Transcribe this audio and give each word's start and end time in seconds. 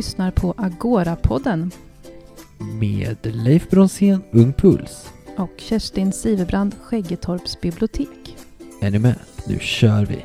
Lyssnar 0.00 0.30
på 0.30 0.54
Agora-podden 0.56 1.70
Med 2.80 3.16
Leif 3.22 3.68
Bronsén, 3.70 4.22
Ung 4.32 4.52
Puls. 4.52 5.10
och 5.36 5.50
Kerstin 5.56 6.12
Sivebrand, 6.12 6.74
Skäggetorps 6.82 7.60
bibliotek. 7.60 8.36
Är 8.80 8.90
ni 8.90 8.98
med? 8.98 9.14
Nu 9.46 9.58
kör 9.58 10.04
vi! 10.04 10.24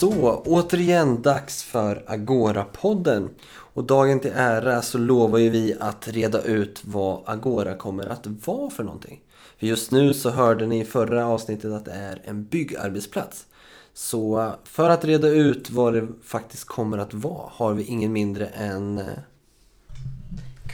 Så, 0.00 0.42
återigen 0.46 1.22
dags 1.22 1.62
för 1.62 2.04
Agora-podden. 2.06 3.28
Och 3.50 3.84
dagen 3.84 4.20
till 4.20 4.32
ära 4.34 4.82
så 4.82 4.98
lovar 4.98 5.38
ju 5.38 5.50
vi 5.50 5.74
att 5.80 6.08
reda 6.08 6.42
ut 6.42 6.80
vad 6.84 7.22
Agora 7.26 7.74
kommer 7.74 8.06
att 8.06 8.26
vara 8.26 8.70
för 8.70 8.84
någonting. 8.84 9.20
För 9.58 9.66
just 9.66 9.90
nu 9.90 10.14
så 10.14 10.30
hörde 10.30 10.66
ni 10.66 10.80
i 10.80 10.84
förra 10.84 11.26
avsnittet 11.26 11.72
att 11.72 11.84
det 11.84 11.92
är 11.92 12.22
en 12.24 12.44
byggarbetsplats. 12.44 13.46
Så 13.94 14.52
för 14.64 14.90
att 14.90 15.04
reda 15.04 15.28
ut 15.28 15.70
vad 15.70 15.94
det 15.94 16.08
faktiskt 16.24 16.64
kommer 16.64 16.98
att 16.98 17.14
vara 17.14 17.48
har 17.52 17.74
vi 17.74 17.84
ingen 17.84 18.12
mindre 18.12 18.46
än 18.46 18.98
eh, 18.98 19.04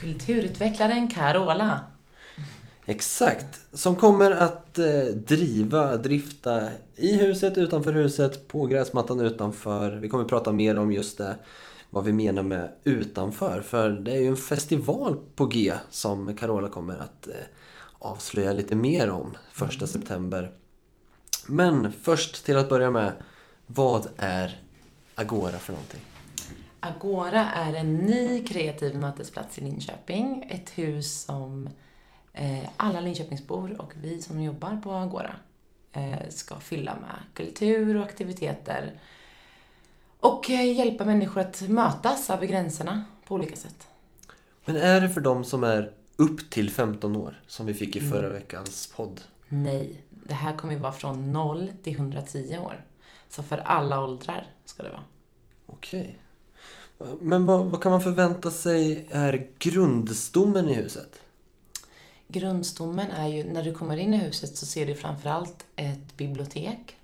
Kulturutvecklaren 0.01 1.07
Carola. 1.07 1.79
Exakt, 2.89 3.61
som 3.73 3.95
kommer 3.95 4.31
att 4.31 4.79
eh, 4.79 5.03
driva, 5.15 5.97
drifta 5.97 6.69
i 6.95 7.17
huset, 7.17 7.57
utanför 7.57 7.93
huset, 7.93 8.47
på 8.47 8.65
gräsmattan 8.65 9.19
utanför. 9.19 9.91
Vi 9.91 10.09
kommer 10.09 10.23
att 10.23 10.29
prata 10.29 10.51
mer 10.51 10.79
om 10.79 10.91
just 10.91 11.17
det, 11.17 11.35
vad 11.89 12.03
vi 12.03 12.13
menar 12.13 12.43
med 12.43 12.69
utanför. 12.83 13.61
För 13.61 13.89
det 13.89 14.11
är 14.11 14.19
ju 14.19 14.27
en 14.27 14.37
festival 14.37 15.17
på 15.35 15.45
G 15.45 15.73
som 15.89 16.35
Carola 16.35 16.69
kommer 16.69 16.97
att 16.97 17.27
eh, 17.27 17.33
avslöja 17.99 18.53
lite 18.53 18.75
mer 18.75 19.09
om 19.09 19.37
första 19.51 19.87
september. 19.87 20.51
Men 21.47 21.91
först 21.91 22.45
till 22.45 22.57
att 22.57 22.69
börja 22.69 22.91
med, 22.91 23.11
vad 23.65 24.07
är 24.17 24.61
Agora 25.15 25.57
för 25.57 25.73
någonting? 25.73 26.01
Agora 26.79 27.45
är 27.45 27.73
en 27.73 27.95
ny 27.95 28.45
kreativ 28.45 28.95
mötesplats 28.95 29.57
i 29.57 29.61
Linköping. 29.61 30.47
Ett 30.49 30.69
hus 30.69 31.21
som 31.21 31.67
eh, 31.67 31.71
alla 32.77 33.01
Linköpingsbor 33.01 33.81
och 33.81 33.93
vi 34.01 34.21
som 34.21 34.41
jobbar 34.41 34.81
på 34.83 34.91
Agora 34.91 35.35
eh, 35.91 36.29
ska 36.29 36.55
fylla 36.55 36.95
med 36.95 37.15
kultur 37.33 37.97
och 37.97 38.03
aktiviteter. 38.03 38.99
Och 40.19 40.49
eh, 40.49 40.77
hjälpa 40.77 41.05
människor 41.05 41.41
att 41.41 41.61
mötas 41.61 42.29
över 42.29 42.45
gränserna 42.45 43.05
på 43.27 43.35
olika 43.35 43.55
sätt. 43.55 43.87
Men 44.65 44.75
är 44.75 45.01
det 45.01 45.09
för 45.09 45.21
de 45.21 45.43
som 45.43 45.63
är 45.63 45.91
upp 46.15 46.49
till 46.49 46.71
15 46.71 47.15
år, 47.15 47.41
som 47.47 47.65
vi 47.65 47.73
fick 47.73 47.95
i 47.95 48.01
förra 48.01 48.29
veckans 48.29 48.87
podd? 48.95 49.21
Nej, 49.47 50.01
det 50.09 50.33
här 50.33 50.57
kommer 50.57 50.73
ju 50.73 50.79
vara 50.79 50.91
från 50.91 51.31
0 51.31 51.71
till 51.83 51.93
110 51.93 52.57
år. 52.57 52.85
Så 53.29 53.43
för 53.43 53.57
alla 53.57 54.03
åldrar 54.03 54.47
ska 54.65 54.83
det 54.83 54.89
vara. 54.89 55.03
Okej. 55.65 56.19
Men 57.19 57.45
vad, 57.45 57.65
vad 57.65 57.83
kan 57.83 57.91
man 57.91 58.01
förvänta 58.01 58.51
sig 58.51 59.07
är 59.11 59.47
grundstommen 59.59 60.69
i 60.69 60.73
huset? 60.73 61.21
Grundstommen 62.27 63.11
är 63.11 63.27
ju, 63.27 63.43
när 63.43 63.63
du 63.63 63.73
kommer 63.73 63.97
in 63.97 64.13
i 64.13 64.17
huset 64.17 64.57
så 64.57 64.65
ser 64.65 64.85
du 64.85 64.95
framförallt 64.95 65.65
ett 65.75 66.17
bibliotek. 66.17 66.95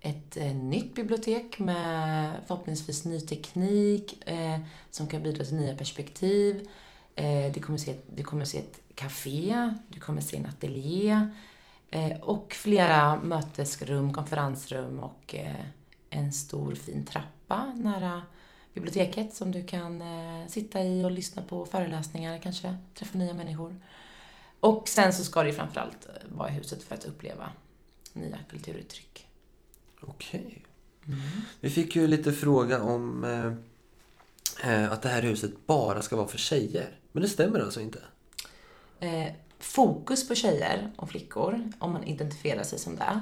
Ett 0.00 0.36
eh, 0.36 0.54
nytt 0.54 0.94
bibliotek 0.94 1.58
med 1.58 2.30
förhoppningsvis 2.46 3.04
ny 3.04 3.20
teknik 3.20 4.28
eh, 4.28 4.60
som 4.90 5.06
kan 5.06 5.22
bidra 5.22 5.44
till 5.44 5.56
nya 5.56 5.76
perspektiv. 5.76 6.68
Eh, 7.14 7.52
du, 7.54 7.60
kommer 7.60 7.78
se, 7.78 7.94
du 8.14 8.22
kommer 8.22 8.44
se 8.44 8.58
ett 8.58 8.80
café, 8.94 9.74
du 9.88 10.00
kommer 10.00 10.20
se 10.20 10.36
en 10.36 10.46
ateljé 10.46 11.28
eh, 11.90 12.20
och 12.20 12.52
flera 12.52 13.16
mötesrum, 13.16 14.12
konferensrum 14.12 14.98
och 14.98 15.34
eh, 15.34 15.66
en 16.10 16.32
stor 16.32 16.74
fin 16.74 17.04
trappa 17.04 17.72
nära 17.76 18.22
biblioteket 18.74 19.34
som 19.34 19.52
du 19.52 19.64
kan 19.64 20.02
eh, 20.02 20.46
sitta 20.48 20.82
i 20.82 21.04
och 21.04 21.10
lyssna 21.10 21.42
på 21.42 21.66
föreläsningar, 21.66 22.38
kanske 22.38 22.76
träffa 22.94 23.18
nya 23.18 23.34
människor. 23.34 23.76
Och 24.62 24.88
sen 24.88 25.12
så 25.12 25.24
ska 25.24 25.42
det 25.42 25.48
ju 25.48 25.54
framförallt 25.54 26.06
eh, 26.06 26.36
vara 26.36 26.48
i 26.48 26.52
huset 26.52 26.82
för 26.82 26.94
att 26.94 27.04
uppleva 27.04 27.50
nya 28.12 28.38
kulturuttryck. 28.50 29.26
Okej. 30.00 30.62
Vi 31.60 31.70
fick 31.70 31.96
ju 31.96 32.06
lite 32.06 32.32
fråga 32.32 32.82
om 32.82 33.24
eh, 33.24 34.72
eh, 34.72 34.92
att 34.92 35.02
det 35.02 35.08
här 35.08 35.22
huset 35.22 35.66
bara 35.66 36.02
ska 36.02 36.16
vara 36.16 36.28
för 36.28 36.38
tjejer. 36.38 36.98
Men 37.12 37.22
det 37.22 37.28
stämmer 37.28 37.60
alltså 37.60 37.80
inte? 37.80 37.98
Eh, 39.00 39.32
fokus 39.58 40.28
på 40.28 40.34
tjejer 40.34 40.92
och 40.96 41.10
flickor, 41.10 41.72
om 41.78 41.92
man 41.92 42.04
identifierar 42.04 42.62
sig 42.62 42.78
som 42.78 42.96
det. 42.96 43.20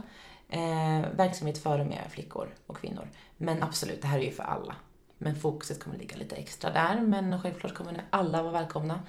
Eh, 0.48 1.16
verksamhet 1.16 1.58
för 1.58 1.78
och 1.78 1.86
med 1.86 2.08
flickor 2.10 2.54
och 2.66 2.76
kvinnor. 2.76 3.08
Men 3.36 3.62
absolut, 3.62 4.02
det 4.02 4.08
här 4.08 4.18
är 4.18 4.24
ju 4.24 4.32
för 4.32 4.42
alla. 4.42 4.76
Men 5.18 5.36
fokuset 5.36 5.84
kommer 5.84 5.98
ligga 5.98 6.16
lite 6.16 6.36
extra 6.36 6.70
där. 6.70 7.00
Men 7.00 7.42
självklart 7.42 7.74
kommer 7.74 8.04
alla 8.10 8.42
vara 8.42 8.52
välkomna. 8.52 9.00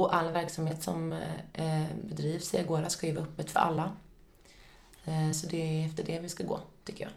Och 0.00 0.14
all 0.14 0.32
verksamhet 0.32 0.82
som 0.82 1.12
eh, 1.52 1.84
bedrivs 2.08 2.54
i 2.54 2.58
Agora 2.58 2.90
ska 2.90 3.06
ju 3.06 3.12
vara 3.12 3.24
öppet 3.24 3.50
för 3.50 3.60
alla. 3.60 3.92
Eh, 5.04 5.32
så 5.32 5.46
det 5.46 5.56
är 5.56 5.86
efter 5.86 6.04
det 6.04 6.20
vi 6.20 6.28
ska 6.28 6.44
gå, 6.44 6.60
tycker 6.84 7.04
jag. 7.04 7.12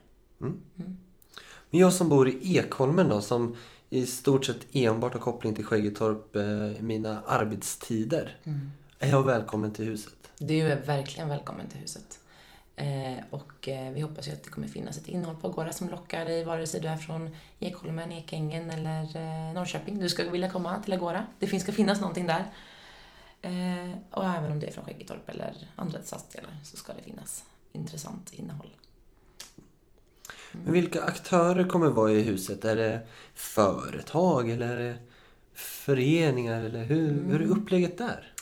Men 1.69 1.79
jag 1.79 1.93
som 1.93 2.09
bor 2.09 2.29
i 2.29 2.57
Ekholmen 2.57 3.09
då, 3.09 3.21
som 3.21 3.55
i 3.89 4.05
stort 4.05 4.45
sett 4.45 4.75
enbart 4.75 5.13
har 5.13 5.19
koppling 5.19 5.55
till 5.55 5.65
Skäggetorp 5.65 6.35
eh, 6.35 6.83
mina 6.83 7.21
arbetstider. 7.21 8.37
Är 8.99 9.09
jag 9.09 9.23
välkommen 9.23 9.71
till 9.71 9.85
huset? 9.85 10.31
Du 10.37 10.59
är 10.59 10.81
verkligen 10.81 11.29
välkommen 11.29 11.67
till 11.67 11.79
huset. 11.79 12.19
Eh, 12.75 13.23
och 13.29 13.69
eh, 13.69 13.91
vi 13.91 14.01
hoppas 14.01 14.27
ju 14.27 14.31
att 14.31 14.43
det 14.43 14.49
kommer 14.49 14.67
finnas 14.67 14.97
ett 14.97 15.07
innehåll 15.07 15.35
på 15.35 15.47
Agora 15.47 15.73
som 15.73 15.89
lockar 15.89 16.25
dig 16.25 16.43
vare 16.43 16.67
sig 16.67 16.81
du 16.81 16.87
är 16.87 16.97
från 16.97 17.35
Ekholmen, 17.59 18.11
Ekängen 18.11 18.71
eller 18.71 19.01
eh, 19.01 19.53
Norrköping. 19.53 19.99
Du 19.99 20.09
ska 20.09 20.29
vilja 20.29 20.49
komma 20.49 20.81
till 20.83 20.93
Agora. 20.93 21.25
Det 21.39 21.47
finns, 21.47 21.63
ska 21.63 21.71
finnas 21.71 21.99
någonting 21.99 22.27
där. 22.27 22.45
Eh, 23.43 23.97
och 24.11 24.25
även 24.25 24.51
om 24.51 24.59
det 24.59 24.67
är 24.67 24.71
från 24.71 24.85
Skäggetorp 24.85 25.29
eller 25.29 25.53
andra 25.75 26.01
stadsdelar 26.03 26.51
så 26.63 26.77
ska 26.77 26.93
det 26.93 27.01
finnas 27.01 27.43
intressant 27.71 28.33
innehåll. 28.33 28.69
Men 30.51 30.73
vilka 30.73 31.03
aktörer 31.03 31.67
kommer 31.67 31.87
vara 31.87 32.11
i 32.11 32.21
huset? 32.21 32.65
Är 32.65 32.75
det 32.75 33.07
företag 33.33 34.49
eller 34.49 34.77
är 34.77 34.79
det 34.89 34.95
föreningar? 35.53 36.63
Eller 36.63 36.83
hur, 36.83 37.23
hur 37.31 37.41
är 37.41 37.45
upplägget 37.45 37.97
där? 37.97 38.33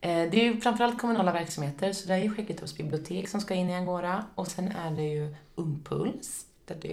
Eh, 0.00 0.30
Det 0.30 0.40
är 0.40 0.44
ju 0.44 0.60
framförallt 0.60 0.98
kommunala 1.00 1.32
verksamheter, 1.32 1.92
så 1.92 2.08
det 2.08 2.14
är 2.14 2.18
ju 2.22 2.34
Skäggetorps 2.34 2.76
bibliotek 2.76 3.28
som 3.28 3.40
ska 3.40 3.54
in 3.54 3.70
i 3.70 3.74
Agora. 3.76 4.24
Och 4.34 4.48
sen 4.48 4.68
är 4.68 4.90
det 4.90 5.02
ju 5.02 5.34
Ungpuls, 5.54 6.46
där 6.64 6.76
du 6.82 6.88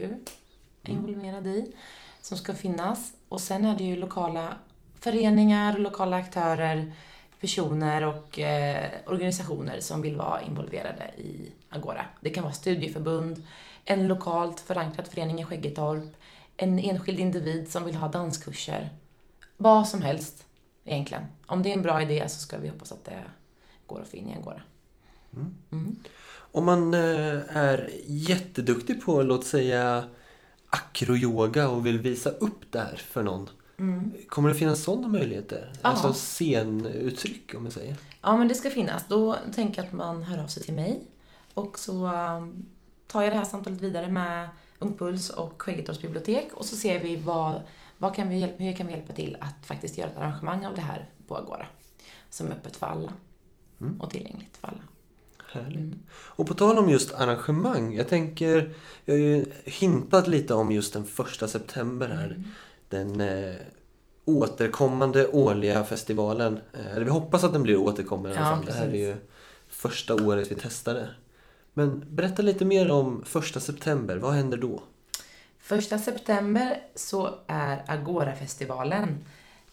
är 0.84 0.90
involverad 0.92 1.48
i, 1.48 1.74
som 2.22 2.38
ska 2.38 2.54
finnas. 2.54 3.14
Och 3.30 3.42
sen 3.42 3.66
är 3.66 3.78
det 3.78 3.84
ju 3.84 3.96
lokala 3.96 4.58
föreningar, 5.00 5.78
lokala 5.78 6.18
aktörer, 6.18 6.94
personer 7.42 8.06
och 8.06 8.40
eh, 8.40 8.90
organisationer 9.06 9.80
som 9.80 10.02
vill 10.02 10.16
vara 10.16 10.42
involverade 10.42 11.12
i 11.18 11.52
Agora. 11.70 12.06
Det 12.22 12.30
kan 12.30 12.44
vara 12.44 12.54
studieförbund, 12.54 13.44
en 13.86 14.08
lokalt 14.08 14.60
förankrad 14.60 15.08
förening 15.08 15.42
i 15.42 15.46
Skäggetorp, 15.46 16.16
en 16.58 16.80
enskild 16.80 17.20
individ 17.20 17.72
som 17.72 17.86
vill 17.86 17.96
ha 17.96 18.08
danskurser. 18.08 18.90
Vad 19.58 19.88
som 19.88 20.02
helst 20.02 20.46
egentligen. 20.86 21.24
Om 21.46 21.64
det 21.64 21.70
är 21.70 21.74
en 21.74 21.82
bra 21.82 22.02
idé 22.02 22.30
så 22.30 22.40
ska 22.40 22.58
vi 22.58 22.68
hoppas 22.68 22.92
att 22.92 23.06
det 23.06 23.24
går 23.86 24.02
att 24.02 24.08
få 24.08 24.18
in 24.18 24.30
i 24.30 24.36
Agora. 24.36 24.62
Om 26.52 26.66
man 26.66 26.94
eh, 26.94 27.58
är 27.58 27.90
jätteduktig 28.06 29.06
på, 29.06 29.22
låt 29.22 29.46
säga, 29.46 30.04
akroyoga 30.70 31.70
och 31.70 31.86
vill 31.86 32.00
visa 32.00 32.30
upp 32.30 32.72
det 32.72 32.80
här 32.80 32.96
för 32.96 33.24
någon. 33.24 33.50
Kommer 34.28 34.50
det 34.50 34.56
finnas 34.56 34.84
sådana 34.84 35.08
möjligheter? 35.08 35.72
Ja. 35.74 35.90
Alltså 35.90 36.14
scenuttryck 36.14 37.54
om 37.56 37.64
man 37.64 37.72
säger. 37.72 37.96
Ja, 38.22 38.38
men 38.38 38.48
det 38.48 38.56
ska 38.56 38.70
finnas. 38.70 39.04
Då 39.08 39.36
tänker 39.56 39.82
jag 39.82 39.88
att 39.88 39.94
man 39.94 40.24
hör 40.24 40.44
av 40.44 40.48
sig 40.48 40.64
till 40.64 40.74
mig 40.74 41.04
och 41.54 41.80
så 41.80 42.08
um, 42.08 42.66
tar 43.08 43.22
jag 43.22 43.32
det 43.32 43.38
här 43.38 43.46
samtalet 43.46 43.82
vidare 43.82 44.08
med 44.08 44.50
Ungpuls 44.80 45.30
och 45.30 45.62
Skäggetorps 45.62 46.02
bibliotek 46.02 46.54
och 46.54 46.66
så 46.66 46.76
ser 46.76 47.00
vi 47.00 47.16
vad, 47.16 47.62
vad 47.98 48.16
kan 48.16 48.30
vi, 48.30 48.54
hur 48.58 48.76
kan 48.76 48.88
vi 48.88 48.94
hjälpa 48.94 49.14
till 49.14 49.38
att 49.40 49.66
faktiskt 49.66 49.98
göra 49.98 50.10
ett 50.10 50.18
arrangemang 50.18 50.66
av 50.66 50.76
det 50.76 50.82
här 50.82 51.10
på 51.28 51.38
Agora 51.38 51.68
som 52.30 52.48
är 52.48 52.52
öppet 52.52 52.76
för 52.76 52.88
alla 52.88 53.14
och 54.00 54.10
tillgängligt 54.10 54.58
för 54.58 54.68
alla. 54.68 54.82
Härligt. 55.52 55.96
Och 56.12 56.48
på 56.48 56.54
tal 56.54 56.78
om 56.78 56.90
just 56.90 57.14
arrangemang. 57.14 57.94
Jag 57.94 58.08
tänker, 58.08 58.74
jag 59.06 59.14
har 59.14 59.20
ju 59.20 59.46
hintat 59.66 60.28
lite 60.28 60.54
om 60.54 60.72
just 60.72 60.94
den 60.94 61.06
första 61.06 61.48
september 61.48 62.10
här. 62.10 62.44
Den 62.90 63.22
eh, 63.22 63.56
återkommande 64.26 65.28
årliga 65.28 65.84
festivalen. 65.84 66.60
Eh, 66.74 66.92
eller 66.96 67.06
vi 67.06 67.12
hoppas 67.12 67.44
att 67.44 67.54
den 67.54 67.64
blir 67.64 67.78
återkommande 67.78 68.36
i 68.36 68.38
alla 68.38 68.50
Ja, 68.50 68.56
fall. 68.56 68.66
Det 68.66 68.74
här 68.74 68.88
är 68.88 69.08
ju 69.08 69.16
första 69.70 70.16
året 70.16 70.52
vi 70.52 70.56
testade. 70.56 71.10
Men 71.74 72.04
berätta 72.10 72.42
lite 72.42 72.66
mer 72.66 72.92
om 72.92 73.24
första 73.26 73.60
september. 73.60 74.18
Vad 74.18 74.34
händer 74.34 74.58
då? 74.58 74.82
Första 75.60 75.98
september 76.00 76.82
så 76.96 77.30
är 77.48 77.84
Agora-festivalen 77.88 79.26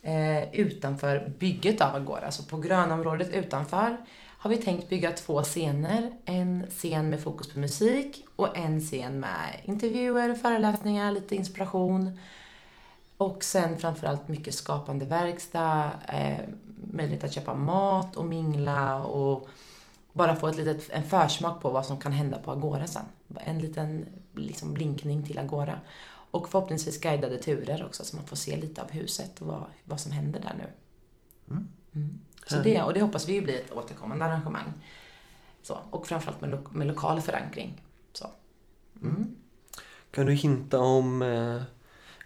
eh, 0.03 0.55
utanför 0.55 1.33
bygget 1.39 1.81
av 1.81 1.95
Agora. 1.95 2.31
Så 2.31 2.43
på 2.43 2.57
grönområdet 2.57 3.35
utanför 3.35 3.97
har 4.39 4.51
vi 4.51 4.57
tänkt 4.57 4.89
bygga 4.89 5.13
två 5.13 5.43
scener. 5.43 6.13
En 6.25 6.67
scen 6.71 7.11
med 7.11 7.23
fokus 7.23 7.53
på 7.53 7.59
musik 7.59 8.25
och 8.37 8.59
en 8.59 8.81
scen 8.81 9.21
med 9.21 9.61
intervjuer, 9.65 10.35
föreläsningar, 10.35 11.13
lite 11.13 11.37
inspiration. 11.37 12.19
Och 13.17 13.45
sen 13.45 13.79
framförallt 13.79 14.29
mycket 14.29 14.55
skapande 14.55 15.05
verkstad, 15.05 15.91
eh, 16.09 16.39
möjlighet 16.93 17.25
att 17.25 17.33
köpa 17.33 17.55
mat 17.55 18.17
och 18.17 18.25
mingla 18.25 19.05
och 19.05 19.49
bara 20.13 20.37
få 20.37 20.49
ett 20.49 20.57
litet, 20.57 20.91
en 20.91 21.05
försmak 21.05 21.63
på 21.63 21.71
vad 21.71 21.87
som 21.87 21.99
kan 21.99 22.13
hända 22.13 22.39
på 22.39 22.51
Agora 22.51 22.87
sen. 22.87 23.05
En 23.37 23.59
liten 23.59 24.07
liksom, 24.35 24.75
blinkning 24.75 25.27
till 25.27 25.39
Agora. 25.39 25.81
Och 26.31 26.49
förhoppningsvis 26.49 27.01
guidade 27.01 27.39
turer 27.39 27.85
också 27.87 28.05
så 28.05 28.17
man 28.17 28.25
får 28.25 28.37
se 28.37 28.57
lite 28.57 28.83
av 28.83 28.91
huset 28.91 29.41
och 29.41 29.47
vad, 29.47 29.65
vad 29.85 30.01
som 30.01 30.13
händer 30.13 30.41
där 30.41 30.55
nu. 30.59 30.67
Mm. 31.51 31.69
Mm. 31.95 32.21
Så 32.47 32.57
det, 32.57 32.83
och 32.83 32.95
det 32.95 33.01
hoppas 33.01 33.29
vi 33.29 33.33
ju 33.33 33.41
blir 33.41 33.61
ett 33.61 33.73
återkommande 33.73 34.25
arrangemang. 34.25 34.73
Så, 35.63 35.79
och 35.91 36.07
framförallt 36.07 36.41
med, 36.41 36.51
lo 36.51 36.59
med 36.71 36.87
lokal 36.87 37.21
förankring. 37.21 37.83
Så. 38.13 38.27
Mm. 39.03 39.37
Kan 40.11 40.27
du 40.27 40.33
hinta 40.33 40.79
om, 40.79 41.23
eh, 41.23 41.63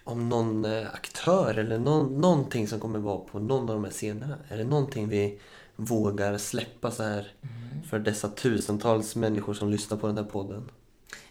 om 0.08 0.28
någon 0.28 0.64
eh, 0.64 0.86
aktör 0.94 1.54
eller 1.54 1.78
någon, 1.78 2.20
någonting 2.20 2.68
som 2.68 2.80
kommer 2.80 2.98
vara 2.98 3.18
på 3.18 3.38
någon 3.38 3.60
av 3.60 3.74
de 3.74 3.84
här 3.84 3.90
scenerna? 3.90 4.36
Är 4.48 4.58
det 4.58 4.64
någonting 4.64 5.08
vi 5.08 5.40
vågar 5.76 6.38
släppa 6.38 6.90
så 6.90 7.02
här 7.02 7.32
för 7.90 7.98
dessa 7.98 8.28
tusentals 8.28 9.16
människor 9.16 9.54
som 9.54 9.70
lyssnar 9.70 9.98
på 9.98 10.06
den 10.06 10.16
här 10.16 10.24
podden? 10.24 10.70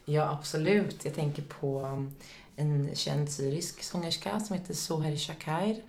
Ja, 0.06 0.32
absolut. 0.40 1.06
Jag 1.06 1.16
tänker 1.16 1.42
på 1.42 1.82
um, 1.82 2.16
en 2.56 2.96
känd 2.96 3.30
syrisk 3.30 3.84
sångerska 3.84 4.40
som 4.40 4.58
heter 4.58 4.74
Soher 4.74 5.16
Shakair. 5.16 5.82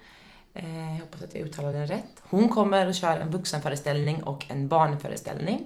Eh, 0.54 0.92
jag 0.92 1.00
hoppas 1.00 1.22
att 1.22 1.34
jag 1.34 1.42
uttalade 1.42 1.78
den 1.78 1.86
rätt. 1.86 2.22
Hon 2.22 2.48
kommer 2.48 2.86
och 2.86 2.94
kör 2.94 3.16
en 3.16 3.30
vuxenföreställning 3.30 4.22
och 4.22 4.44
en 4.48 4.68
barnföreställning. 4.68 5.64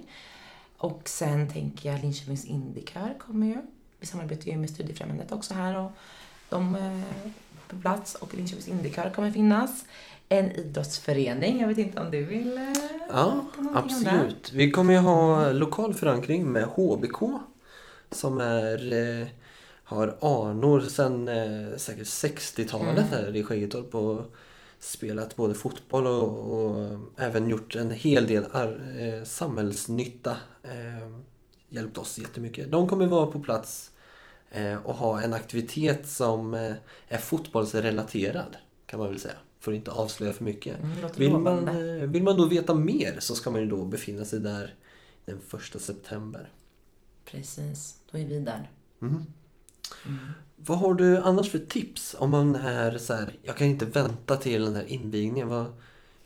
Och 0.77 1.03
sen 1.05 1.49
tänker 1.49 1.93
jag 1.93 2.01
Linköpings 2.01 2.45
Indikör 2.45 3.15
kommer 3.19 3.47
ju. 3.47 3.63
Vi 4.01 4.07
samarbetar 4.07 4.51
ju 4.51 4.57
med 4.57 4.71
Studiefrämjandet 4.71 5.33
också 5.33 5.55
här 5.55 5.77
och 5.77 5.93
de 6.53 6.75
är 6.75 7.03
på 7.69 7.77
plats 7.77 8.15
och 8.15 8.35
Linköpings 8.35 8.69
Indikör 8.69 9.11
kommer 9.11 9.31
finnas. 9.31 9.85
En 10.29 10.51
idrottsförening, 10.53 11.61
jag 11.61 11.69
vet 11.69 11.79
inte 11.79 12.01
om 12.01 12.11
du 12.11 12.25
vill 12.25 12.59
eh, 12.59 12.73
Ja, 13.11 13.45
absolut. 13.75 14.53
Vi 14.53 14.71
kommer 14.71 14.93
ju 14.95 14.99
ha 15.01 15.53
lokal 15.53 15.95
förankring 15.95 16.53
med 16.53 16.65
HBK 16.65 17.23
som 18.11 18.41
är, 18.41 18.93
eh, 19.21 19.27
har 19.85 20.17
anor 20.21 20.81
sedan 20.81 21.29
eh, 21.29 21.77
säkert 21.77 22.07
60-talet 22.07 22.99
Mm. 22.99 23.09
här 23.11 23.37
i 23.37 23.43
Skäggetorp 23.45 23.95
och 23.95 24.21
spelat 24.79 25.37
både 25.37 25.55
fotboll 25.55 26.07
och, 26.07 26.53
och 26.53 26.99
även 27.17 27.49
gjort 27.49 27.77
en 27.77 27.91
hel 27.91 28.27
del 28.27 28.45
ar, 28.53 28.81
eh, 28.99 29.25
samhällsnytta. 29.25 30.37
Eh, 30.63 31.09
hjälpt 31.69 31.99
oss 31.99 32.19
jättemycket. 32.19 32.71
De 32.71 32.89
kommer 32.89 33.07
vara 33.07 33.27
på 33.27 33.41
plats 33.41 33.91
eh, 33.91 33.92
och 34.85 34.95
ha 34.95 35.21
en 35.21 35.33
aktivitet 35.33 36.09
som 36.09 36.55
eh, 36.55 36.75
är 37.09 37.19
fotbollsrelaterad 37.19 38.57
kan 38.87 39.01
man 39.01 39.09
väl 39.09 39.21
säga. 39.21 39.35
För 39.61 39.73
att 39.73 39.77
inte 39.77 39.91
avslöja 39.91 40.33
för 40.33 40.45
mycket. 40.45 40.79
Mm, 40.83 41.11
Vill 41.17 41.33
man, 41.33 41.69
eh, 41.69 42.09
vill 42.09 42.23
man 42.23 42.37
då 42.37 42.47
veta 42.47 42.75
mer 42.75 43.17
så 43.21 43.35
ska 43.35 43.51
man 43.51 43.61
ju 43.61 43.67
då 43.67 43.85
befinna 43.85 44.25
sig 44.25 44.41
där 44.41 44.75
den 45.25 45.41
första 45.41 45.79
september. 45.79 46.49
Precis, 47.25 47.97
då 48.11 48.19
är 48.19 48.27
vi 48.27 48.41
där. 48.41 48.71
Mm. 49.03 49.15
Mm. 50.07 50.19
Vad 50.57 50.79
har 50.79 50.95
du 50.95 51.19
annars 51.19 51.51
för 51.51 51.59
tips 51.59 52.17
om 52.19 52.31
man 52.31 52.55
är 52.55 52.99
så 52.99 53.15
här, 53.15 53.39
jag 53.43 53.57
kan 53.57 53.67
inte 53.67 53.85
vänta 53.85 54.37
till 54.37 54.65
den 54.65 54.75
här 54.75 54.85
invigningen. 54.85 55.49
Vad, 55.49 55.67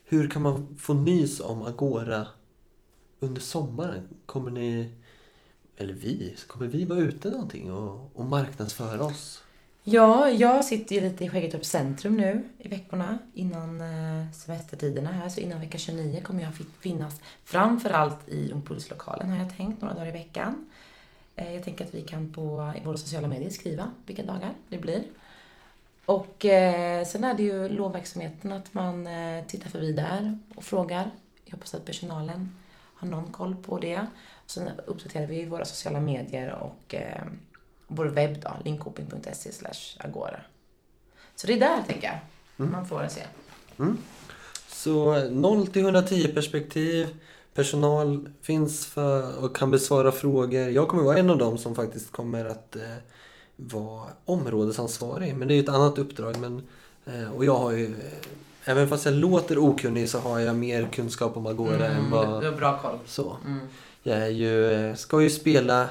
hur 0.04 0.30
kan 0.30 0.42
man 0.42 0.76
få 0.78 0.94
nys 0.94 1.40
om 1.40 1.62
Agora 1.62 2.26
under 3.20 3.40
sommaren? 3.40 4.08
Kommer 4.26 4.50
ni, 4.50 4.94
eller 5.76 5.94
vi, 5.94 6.36
kommer 6.46 6.66
vi 6.66 6.84
vara 6.84 6.98
ute 6.98 7.30
någonting 7.30 7.72
och, 7.72 8.10
och 8.14 8.24
marknadsföra 8.24 9.04
oss? 9.04 9.42
Ja, 9.88 10.30
jag 10.30 10.64
sitter 10.64 10.94
ju 10.94 11.00
lite 11.00 11.24
i 11.24 11.28
Skäggetorps 11.28 11.68
centrum 11.68 12.16
nu 12.16 12.48
i 12.58 12.68
veckorna 12.68 13.18
innan 13.34 13.80
eh, 13.80 14.32
semestertiderna 14.32 15.12
här. 15.12 15.28
Så 15.28 15.40
innan 15.40 15.60
vecka 15.60 15.78
29 15.78 16.20
kommer 16.20 16.42
jag 16.42 16.52
finnas 16.80 17.20
framförallt 17.44 18.28
i 18.28 18.52
Ungpulslokalen 18.52 19.30
har 19.30 19.38
jag 19.38 19.56
tänkt, 19.56 19.82
några 19.82 19.94
dagar 19.94 20.08
i 20.08 20.12
veckan. 20.12 20.70
Eh, 21.36 21.54
jag 21.54 21.64
tänker 21.64 21.84
att 21.84 21.94
vi 21.94 22.02
kan 22.02 22.32
på 22.32 22.72
i 22.82 22.84
våra 22.84 22.96
sociala 22.96 23.28
medier 23.28 23.50
skriva 23.50 23.90
vilka 24.06 24.22
dagar 24.22 24.54
det 24.68 24.78
blir. 24.78 25.02
Och 26.06 26.44
eh, 26.44 27.04
sen 27.04 27.24
är 27.24 27.34
det 27.34 27.42
ju 27.42 27.68
lovverksamheten 27.68 28.52
att 28.52 28.74
man 28.74 29.06
eh, 29.06 29.44
tittar 29.44 29.70
förbi 29.70 29.92
där 29.92 30.38
och 30.54 30.64
frågar. 30.64 31.10
Jag 31.44 31.52
hoppas 31.52 31.74
att 31.74 31.84
personalen 31.84 32.56
har 32.94 33.08
någon 33.08 33.32
koll 33.32 33.56
på 33.56 33.78
det. 33.78 34.06
Sen 34.46 34.70
uppdaterar 34.86 35.26
vi 35.26 35.44
våra 35.44 35.64
sociala 35.64 36.00
medier 36.00 36.54
och 36.54 36.94
eh, 36.94 37.22
vår 37.86 38.04
webb 38.06 38.42
då, 38.42 38.50
linköping.se 38.64 39.50
agora. 39.98 40.40
Så 41.34 41.46
det 41.46 41.52
är 41.52 41.60
där, 41.60 41.82
tänker 41.86 42.06
jag. 42.06 42.18
Mm. 42.58 42.72
Man 42.72 42.86
får 42.86 43.08
se. 43.08 43.22
Så 44.68 45.28
0 45.30 45.66
till 45.66 45.82
110 45.82 46.28
perspektiv. 46.34 47.06
Personal 47.54 48.28
finns 48.42 48.86
för 48.86 49.44
och 49.44 49.56
kan 49.56 49.70
besvara 49.70 50.12
frågor. 50.12 50.68
Jag 50.68 50.88
kommer 50.88 51.02
vara 51.02 51.18
en 51.18 51.30
av 51.30 51.38
dem 51.38 51.58
som 51.58 51.74
faktiskt 51.74 52.12
kommer 52.12 52.44
att 52.44 52.76
eh, 52.76 52.82
vara 53.56 54.06
områdesansvarig. 54.24 55.34
Men 55.36 55.48
det 55.48 55.54
är 55.54 55.56
ju 55.56 55.62
ett 55.62 55.68
annat 55.68 55.98
uppdrag. 55.98 56.36
Men, 56.38 56.62
eh, 57.06 57.32
och 57.32 57.44
jag 57.44 57.58
har 57.58 57.72
ju, 57.72 57.86
eh, 57.86 58.70
även 58.70 58.88
fast 58.88 59.04
jag 59.04 59.14
låter 59.14 59.58
okunnig 59.58 60.08
så 60.10 60.18
har 60.18 60.38
jag 60.40 60.56
mer 60.56 60.88
kunskap 60.92 61.36
om 61.36 61.46
Agora 61.46 61.86
än 61.86 61.98
Mm, 61.98 62.10
vad... 62.10 62.42
du 62.42 62.50
har 62.50 62.56
bra 62.56 62.78
koll. 62.78 62.98
Så. 63.06 63.36
Mm. 63.46 63.68
Jag 64.06 64.18
är 64.18 64.28
ju, 64.28 64.96
ska 64.96 65.22
ju 65.22 65.30
spela 65.30 65.88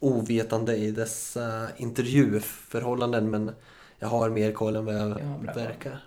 ovetande 0.00 0.76
i 0.76 0.90
dessa 0.90 1.68
intervjuförhållanden 1.76 3.30
men 3.30 3.54
jag 3.98 4.08
har 4.08 4.30
mer 4.30 4.52
koll 4.52 4.76
än 4.76 4.84
vad 4.84 4.94
jag 4.94 5.54
verkar. 5.54 6.04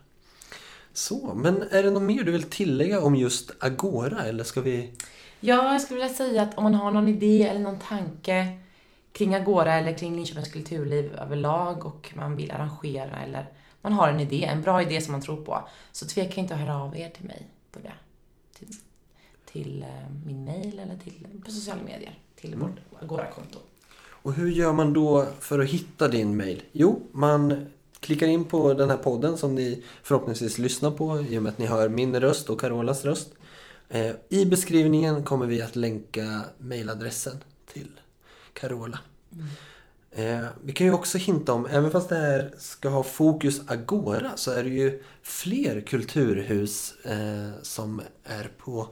Så, 0.93 1.33
men 1.33 1.63
är 1.71 1.83
det 1.83 1.91
något 1.91 2.03
mer 2.03 2.23
du 2.23 2.31
vill 2.31 2.43
tillägga 2.43 3.01
om 3.01 3.15
just 3.15 3.51
Agora 3.59 4.25
eller 4.25 4.43
ska 4.43 4.61
vi... 4.61 4.93
Ja, 5.39 5.71
jag 5.71 5.81
skulle 5.81 5.99
vilja 5.99 6.15
säga 6.15 6.41
att 6.41 6.57
om 6.57 6.63
man 6.63 6.75
har 6.75 6.91
någon 6.91 7.07
idé 7.07 7.47
eller 7.47 7.59
någon 7.59 7.79
tanke 7.79 8.59
kring 9.11 9.35
Agora 9.35 9.73
eller 9.73 9.97
kring 9.97 10.15
Linköpings 10.15 10.51
kulturliv 10.51 11.15
överlag 11.15 11.85
och 11.85 12.11
man 12.15 12.35
vill 12.35 12.51
arrangera 12.51 13.21
eller 13.23 13.45
man 13.81 13.93
har 13.93 14.09
en 14.09 14.19
idé, 14.19 14.45
en 14.45 14.61
bra 14.61 14.81
idé 14.81 15.01
som 15.01 15.11
man 15.11 15.21
tror 15.21 15.45
på, 15.45 15.67
så 15.91 16.07
tveka 16.07 16.41
inte 16.41 16.53
att 16.53 16.59
höra 16.59 16.81
av 16.81 16.97
er 16.97 17.09
till 17.09 17.25
mig 17.25 17.47
på 17.71 17.79
det. 17.79 17.93
Till, 19.51 19.83
eh, 19.83 20.09
min 20.25 20.45
mail 20.45 20.79
eller 20.79 20.97
till, 20.97 21.27
på 21.45 21.51
sociala 21.51 21.83
medier, 21.83 22.19
till 22.35 22.53
Mm. 22.53 22.67
vårt 22.67 23.03
Agora-konto. 23.03 23.59
Och 24.21 24.33
hur 24.33 24.49
gör 24.51 24.73
man 24.73 24.93
då 24.93 25.25
för 25.39 25.59
att 25.59 25.69
hitta 25.69 26.07
din 26.07 26.37
mail? 26.37 26.63
Jo, 26.71 27.01
man 27.11 27.65
klickar 27.99 28.27
in 28.27 28.45
på 28.45 28.73
den 28.73 28.89
här 28.89 28.97
podden 28.97 29.37
som 29.37 29.55
ni 29.55 29.83
förhoppningsvis 30.03 30.57
lyssnar 30.57 30.91
på 30.91 31.21
i 31.21 31.37
och 31.37 31.43
med 31.43 31.49
att 31.51 31.57
ni 31.57 31.65
hör 31.65 31.89
min 31.89 32.19
röst 32.19 32.49
och 32.49 32.59
Carolas 32.59 33.05
röst. 33.05 33.29
Eh, 33.89 34.11
I 34.29 34.45
beskrivningen 34.45 35.23
kommer 35.23 35.45
vi 35.45 35.61
att 35.61 35.75
länka 35.75 36.41
mailadressen 36.57 37.37
till 37.73 37.91
Carola. 38.53 38.99
Eh, 40.11 40.45
vi 40.63 40.73
kan 40.73 40.87
ju 40.87 40.93
också 40.93 41.17
hinta 41.17 41.53
om, 41.53 41.65
även 41.65 41.91
fast 41.91 42.09
det 42.09 42.15
här 42.15 42.53
ska 42.57 42.89
ha 42.89 43.03
fokus 43.03 43.61
Agora 43.67 44.31
så 44.35 44.51
är 44.51 44.63
det 44.63 44.69
ju 44.69 45.03
fler 45.21 45.81
kulturhus 45.81 46.93
som 47.61 48.01
är 48.23 48.51
på 48.57 48.87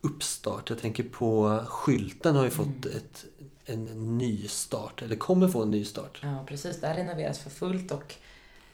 uppstart. 0.00 0.70
Jag 0.70 0.78
tänker 0.78 1.02
på 1.02 1.60
Skylten 1.68 2.36
har 2.36 2.44
ju 2.44 2.50
fått 2.50 2.86
ett, 2.86 3.24
en 3.64 4.18
ny 4.18 4.48
start, 4.48 5.02
eller 5.02 5.16
kommer 5.16 5.48
få 5.48 5.62
en 5.62 5.70
ny 5.70 5.84
start. 5.84 6.20
Ja, 6.22 6.44
precis. 6.46 6.80
Det 6.80 6.86
här 6.86 6.94
renoveras 6.94 7.38
för 7.38 7.50
fullt 7.50 7.92
och 7.92 8.14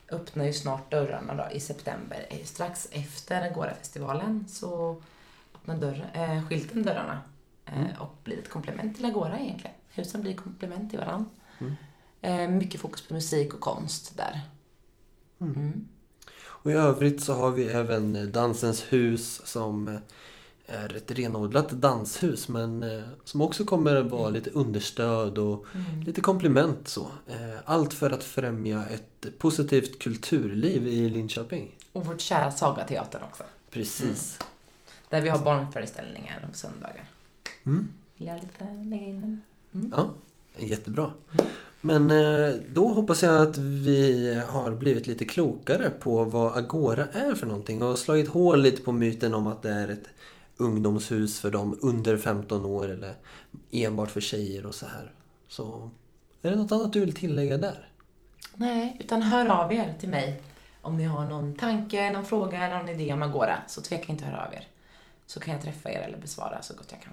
öppnar 0.09 0.45
ju 0.45 0.52
snart 0.52 0.90
dörrarna 0.90 1.35
då, 1.35 1.57
i 1.57 1.61
september. 1.61 2.26
Eh, 2.31 2.45
Strax 2.45 2.88
efter 2.90 3.50
Agora-festivalen 3.50 4.45
så 4.49 5.02
öppnar 5.54 5.76
dörr, 5.76 6.11
eh, 6.14 6.49
skylten 6.49 6.83
dörrarna 6.83 7.21
eh, 7.66 8.02
och 8.02 8.16
blir 8.25 8.38
ett 8.38 8.49
komplement 8.49 8.97
till 8.97 9.04
Agora 9.04 9.38
egentligen. 9.38 9.76
Husen 9.88 10.21
blir 10.21 10.35
komplement 10.35 10.90
till 10.90 10.99
varandra. 10.99 11.31
Mm. 11.59 11.75
Eh, 12.21 12.49
mycket 12.49 12.81
fokus 12.81 13.09
på 13.09 13.14
musik 13.14 13.54
och 13.54 13.61
konst 13.61 14.16
där. 14.16 14.40
Mm. 15.40 15.88
Och 16.64 16.71
i 16.71 16.75
övrigt 16.75 17.23
så 17.23 17.35
har 17.35 17.50
vi 17.50 17.64
även 17.66 18.33
Dansens 18.33 18.93
hus 18.93 19.47
som 19.47 19.88
eh, 19.88 19.99
är 20.66 20.97
ett 20.97 21.11
renodlat 21.11 21.71
danshus 21.71 22.49
men 22.49 22.83
eh, 22.83 23.02
som 23.25 23.40
också 23.40 23.64
kommer 23.64 23.97
att 23.97 24.11
vara 24.11 24.28
lite 24.28 24.50
understöd 24.50 25.38
och 25.38 25.64
Mm. 25.75 26.02
lite 26.02 26.21
komplement 26.21 26.88
så. 26.88 27.00
Eh, 27.26 27.59
Allt 27.64 27.94
för 27.94 28.11
att 28.11 28.25
främja 28.25 28.85
ett 28.87 29.38
positivt 29.38 29.99
kulturliv 29.99 30.87
i 30.87 31.09
Linköping. 31.09 31.75
Och 31.92 32.06
vårt 32.06 32.21
kära 32.21 32.50
Sagateatern 32.50 33.23
också. 33.23 33.42
Precis. 33.71 34.38
Där 35.09 35.21
vi 35.21 35.28
har 35.28 35.38
barnföreställningar 35.38 36.47
på 36.52 36.56
söndagar. 36.59 37.04
Mm. 37.66 37.88
Vill 38.16 38.28
jag 38.28 38.35
lite 38.40 38.64
lägga 38.85 39.06
in 39.06 39.21
den? 39.71 39.92
Ja, 39.97 40.11
jättebra. 40.56 41.11
Men 41.80 42.11
eh, 42.11 42.54
då 42.73 42.88
hoppas 42.88 43.23
jag 43.23 43.49
att 43.49 43.59
vi 43.59 44.35
har 44.49 44.71
blivit 44.71 45.06
lite 45.06 45.25
klokare 45.25 45.90
på 46.00 46.25
vad 46.25 46.56
Agora 46.56 47.06
är 47.12 47.35
för 47.35 47.47
någonting 47.47 47.83
och 47.83 47.99
slagit 47.99 48.28
hål 48.28 48.61
lite 48.62 48.83
på 48.83 48.92
myten 48.92 49.35
om 49.35 49.47
att 49.47 49.62
det 49.62 49.71
är 49.71 49.88
ett 49.88 50.04
ungdomshus 50.56 51.40
för 51.40 51.50
dem 51.50 51.78
under 51.82 52.16
15 52.16 52.64
år 52.64 52.88
eller 52.88 53.14
enbart 53.70 54.11
för 54.11 54.20
tjejer 54.20 54.66
och 54.66 54.75
så 54.75 54.87
här. 54.87 55.12
Så 55.49 55.90
är 56.42 56.50
det 56.50 56.56
något 56.56 56.73
annat 56.73 56.92
du 56.92 57.00
vill 57.00 57.14
tillägga 57.14 57.58
där? 57.58 57.88
Nej, 58.54 58.96
utan 59.00 59.23
hör 59.23 59.46
av 59.46 59.73
er 59.73 59.94
till 60.00 60.08
mig 60.08 60.42
om 60.82 60.96
ni 60.96 61.04
har 61.04 61.25
någon 61.28 61.54
tanke, 61.54 62.11
någon 62.12 62.25
fråga 62.25 62.64
eller 62.66 62.78
någon 62.78 62.88
idé 62.88 63.12
om 63.12 63.23
Agora. 63.23 63.58
Så 63.68 63.80
tveka 63.80 64.12
inte 64.12 64.25
att 64.25 64.30
höra 64.30 64.46
av 64.46 64.54
er. 64.54 64.68
Så 65.26 65.40
kan 65.40 65.54
jag 65.54 65.62
träffa 65.62 65.90
er 65.90 65.99
eller 65.99 66.18
besvara 66.18 66.62
så 66.62 66.75
gott 66.75 66.88
jag 66.90 67.00
kan. 67.02 67.12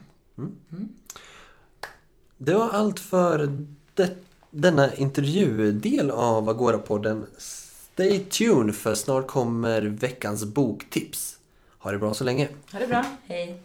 Det 2.37 2.53
var 2.53 2.69
allt 2.69 2.99
för 2.99 3.65
det, 3.93 4.17
denna 4.49 4.93
intervjudel 4.93 6.11
av 6.11 6.49
Agora-podden. 6.49 7.25
Stay 7.37 8.19
tuned 8.19 8.75
för 8.75 8.95
snart 8.95 9.27
kommer 9.27 9.81
veckans 9.81 10.45
boktips. 10.45 11.37
Ha 11.83 11.91
det 11.91 11.97
bra 11.97 12.13
så 12.13 12.23
länge. 12.23 12.47
Ha 12.71 12.79
det 12.79 12.87
bra, 12.87 13.05
hej! 13.27 13.61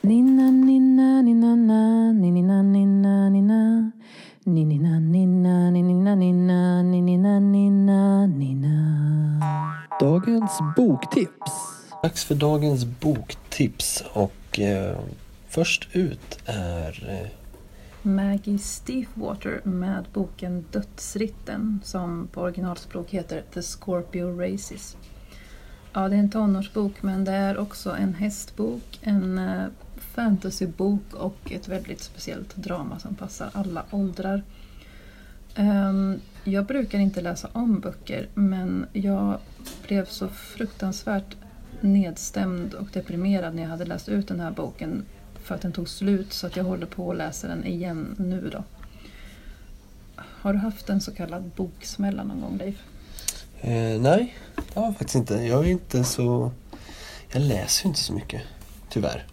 Ninna, 0.00 0.50
ninna, 0.50 1.22
ninna, 1.22 1.54
na, 1.54 2.12
ninna, 2.12 2.62
ninna, 2.62 3.28
ninna. 3.28 3.90
Ninna, 4.44 4.98
ninna, 4.98 5.70
ninna, 5.70 6.14
ninna, 6.14 6.82
ninna, 6.82 7.40
ninna, 7.40 8.26
ninna. 8.26 9.40
Dagens 10.00 10.58
boktips. 10.76 11.52
Dags 12.02 12.24
för 12.24 12.34
dagens 12.34 12.84
boktips 12.84 14.04
och 14.12 14.60
eh, 14.60 14.98
först 15.48 15.88
ut 15.92 16.38
är 16.44 17.20
eh, 17.22 17.28
Maggie 18.02 18.58
Stiefwater 18.58 19.60
med 19.64 20.04
boken 20.12 20.64
Dödsritten 20.70 21.80
som 21.84 22.28
på 22.32 22.40
originalspråk 22.40 23.10
heter 23.10 23.42
The 23.54 23.62
Scorpio 23.62 24.40
Races. 24.40 24.96
Ja, 25.96 26.08
det 26.08 26.16
är 26.16 26.20
en 26.20 26.30
tonårsbok 26.30 27.02
men 27.02 27.24
det 27.24 27.32
är 27.32 27.58
också 27.58 27.90
en 27.90 28.14
hästbok, 28.14 28.98
en 29.02 29.38
eh, 29.38 29.66
fantasybok 29.96 31.14
och 31.14 31.52
ett 31.52 31.68
väldigt 31.68 32.02
speciellt 32.02 32.56
drama 32.56 32.98
som 32.98 33.14
passar 33.14 33.50
alla 33.52 33.84
åldrar. 33.90 34.42
Ehm, 35.54 36.20
jag 36.44 36.66
brukar 36.66 36.98
inte 36.98 37.20
läsa 37.20 37.48
om 37.52 37.80
böcker 37.80 38.28
men 38.34 38.86
jag 38.92 39.38
blev 39.86 40.04
så 40.06 40.28
fruktansvärt 40.28 41.36
nedstämd 41.80 42.74
och 42.74 42.88
deprimerad 42.92 43.54
när 43.54 43.62
jag 43.62 43.70
hade 43.70 43.84
läst 43.84 44.08
ut 44.08 44.28
den 44.28 44.40
här 44.40 44.50
boken 44.50 45.04
för 45.42 45.54
att 45.54 45.60
den 45.60 45.72
tog 45.72 45.88
slut 45.88 46.32
så 46.32 46.46
att 46.46 46.56
jag 46.56 46.64
håller 46.64 46.86
på 46.86 47.10
att 47.10 47.16
läsa 47.16 47.48
den 47.48 47.64
igen 47.64 48.14
nu 48.18 48.50
då. 48.52 48.64
Har 50.16 50.52
du 50.52 50.58
haft 50.58 50.90
en 50.90 51.00
så 51.00 51.14
kallad 51.14 51.50
boksmälla 51.56 52.24
någon 52.24 52.40
gång 52.40 52.58
Leif? 52.58 52.82
Eh, 53.66 54.00
nej, 54.00 54.34
det 54.56 54.80
har 54.80 54.86
jag 54.86 54.96
faktiskt 54.96 55.14
inte. 55.14 55.34
Jag 55.34 55.64
är 55.64 55.70
inte 55.70 56.04
så... 56.04 56.50
Jag 57.32 57.42
läser 57.42 57.84
ju 57.84 57.88
inte 57.88 58.00
så 58.00 58.12
mycket, 58.12 58.42
tyvärr. 58.88 59.26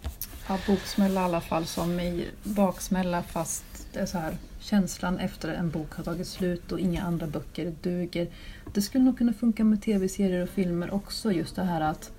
Ja, 0.48 0.58
boksmälla 0.68 1.22
i 1.22 1.24
alla 1.24 1.42
fall 1.42 1.66
som 1.66 2.00
i 2.00 2.28
baksmälla 2.44 3.24
fast 3.24 3.64
det 3.94 4.00
är 4.00 4.06
så 4.06 4.18
här 4.18 4.38
känslan 4.60 5.20
efter 5.20 5.50
en 5.50 5.70
bok 5.70 5.94
har 5.94 6.04
tagit 6.04 6.28
slut 6.28 6.72
och 6.72 6.80
inga 6.80 7.04
andra 7.04 7.28
böcker 7.28 7.74
duger. 7.82 8.28
Det 8.74 8.82
skulle 8.82 9.04
nog 9.04 9.18
kunna 9.18 9.34
funka 9.34 9.64
med 9.64 9.82
tv-serier 9.82 10.44
och 10.44 10.50
filmer 10.50 10.94
också 10.94 11.32
just 11.32 11.56
det 11.56 11.64
här 11.64 11.82
att 11.82 12.12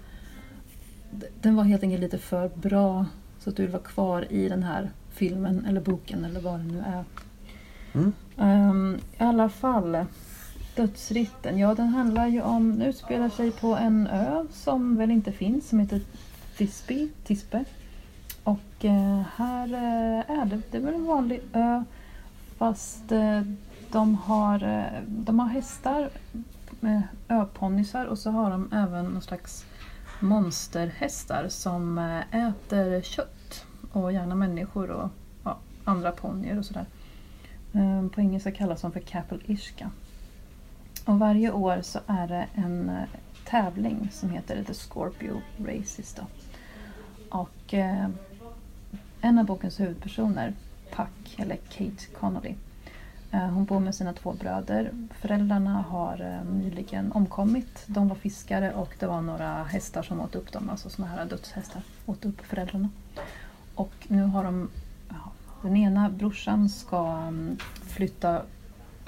den 1.40 1.56
var 1.56 1.64
helt 1.64 1.82
enkelt 1.82 2.00
lite 2.00 2.18
för 2.18 2.48
bra 2.48 3.06
så 3.38 3.50
att 3.50 3.56
du 3.56 3.62
vill 3.62 3.72
vara 3.72 3.82
kvar 3.82 4.26
i 4.32 4.48
den 4.48 4.62
här 4.62 4.90
filmen 5.10 5.66
eller 5.66 5.80
boken 5.80 6.24
eller 6.24 6.40
vad 6.40 6.60
det 6.60 6.64
nu 6.64 6.78
är. 6.78 7.04
Mm. 7.92 8.12
Ehm, 8.38 8.98
I 9.18 9.22
alla 9.22 9.48
fall, 9.48 10.04
Dödsritten. 10.74 11.58
Ja, 11.58 11.74
den 11.74 11.88
handlar 11.88 12.26
ju 12.26 12.42
om, 12.42 12.78
den 12.78 12.88
utspelar 12.88 13.28
sig 13.28 13.50
på 13.50 13.76
en 13.76 14.06
ö 14.06 14.44
som 14.52 14.96
väl 14.96 15.10
inte 15.10 15.32
finns, 15.32 15.68
som 15.68 15.78
heter 15.78 16.00
Tisby, 16.56 17.08
Tispe. 17.24 17.64
Och 18.44 18.84
eh, 18.84 19.22
här 19.36 19.74
eh, 19.74 20.38
är 20.38 20.44
det, 20.44 20.60
det 20.70 20.76
är 20.76 20.80
väl 20.80 20.94
en 20.94 21.06
vanlig 21.06 21.40
ö 21.52 21.84
fast 22.58 23.12
eh, 23.12 23.40
de, 23.90 24.14
har, 24.14 24.62
eh, 24.62 25.02
de 25.06 25.38
har 25.38 25.48
hästar 25.48 26.10
med 26.80 27.02
öponnysar 27.28 28.06
och 28.06 28.18
så 28.18 28.30
har 28.30 28.50
de 28.50 28.72
även 28.72 29.04
någon 29.04 29.22
slags 29.22 29.64
monsterhästar 30.20 31.48
som 31.48 31.98
eh, 31.98 32.46
äter 32.48 33.02
kött 33.02 33.64
och 33.92 34.12
gärna 34.12 34.34
människor 34.34 34.90
och 34.90 35.08
ja, 35.44 35.58
andra 35.84 36.12
ponnyer 36.12 36.58
och 36.58 36.64
sådär. 36.64 36.86
Eh, 37.72 38.08
På 38.08 38.20
engelska 38.20 38.52
kallas 38.52 38.80
de 38.80 38.92
för 38.92 39.00
Capel 39.00 39.42
Ishka. 39.46 39.90
Och 41.04 41.18
varje 41.18 41.52
år 41.52 41.82
så 41.82 42.00
är 42.06 42.28
det 42.28 42.46
en 42.54 42.88
eh, 42.88 43.08
tävling 43.44 44.08
som 44.12 44.30
heter 44.30 44.64
The 44.64 44.74
Scorpio 44.74 45.42
Races. 45.58 46.14
Då. 46.14 46.22
Och 47.38 47.74
eh, 47.74 48.08
en 49.20 49.38
av 49.38 49.44
bokens 49.44 49.80
huvudpersoner, 49.80 50.54
Puck, 50.96 51.34
eller 51.38 51.56
Kate 51.56 52.06
Connolly, 52.20 52.54
eh, 53.30 53.40
hon 53.40 53.64
bor 53.64 53.80
med 53.80 53.94
sina 53.94 54.12
två 54.12 54.32
bröder. 54.32 54.90
Föräldrarna 55.10 55.82
har 55.82 56.20
eh, 56.20 56.54
nyligen 56.54 57.12
omkommit. 57.12 57.84
De 57.86 58.08
var 58.08 58.16
fiskare 58.16 58.72
och 58.72 58.96
det 58.98 59.06
var 59.06 59.20
några 59.20 59.64
hästar 59.64 60.02
som 60.02 60.20
åt 60.20 60.34
upp 60.34 60.52
dem, 60.52 60.70
alltså 60.70 60.90
såna 60.90 61.08
här 61.08 61.24
dödshästar, 61.24 61.82
åt 62.06 62.24
upp 62.24 62.40
föräldrarna. 62.40 62.88
Och 63.74 63.92
nu 64.08 64.22
har 64.22 64.44
de, 64.44 64.70
ja, 65.08 65.32
den 65.62 65.76
ena 65.76 66.10
brorsan 66.10 66.68
ska 66.68 67.06
mm, 67.06 67.56
flytta 67.82 68.42